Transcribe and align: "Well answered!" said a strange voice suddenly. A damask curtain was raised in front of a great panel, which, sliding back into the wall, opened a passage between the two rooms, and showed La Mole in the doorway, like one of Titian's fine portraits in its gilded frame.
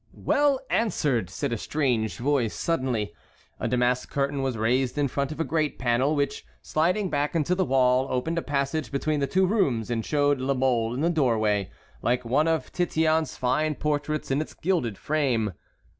"Well 0.17 0.59
answered!" 0.71 1.29
said 1.29 1.53
a 1.53 1.59
strange 1.59 2.17
voice 2.17 2.55
suddenly. 2.55 3.13
A 3.59 3.67
damask 3.67 4.09
curtain 4.09 4.41
was 4.41 4.57
raised 4.57 4.97
in 4.97 5.07
front 5.07 5.31
of 5.31 5.39
a 5.39 5.43
great 5.43 5.77
panel, 5.77 6.15
which, 6.15 6.43
sliding 6.63 7.11
back 7.11 7.35
into 7.35 7.53
the 7.53 7.65
wall, 7.65 8.07
opened 8.09 8.39
a 8.39 8.41
passage 8.41 8.91
between 8.91 9.19
the 9.19 9.27
two 9.27 9.45
rooms, 9.45 9.91
and 9.91 10.03
showed 10.03 10.39
La 10.41 10.55
Mole 10.55 10.95
in 10.95 11.01
the 11.01 11.11
doorway, 11.11 11.69
like 12.01 12.25
one 12.25 12.47
of 12.47 12.71
Titian's 12.71 13.37
fine 13.37 13.75
portraits 13.75 14.31
in 14.31 14.41
its 14.41 14.55
gilded 14.55 14.97
frame. 14.97 15.53